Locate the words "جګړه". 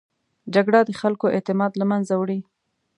0.53-0.79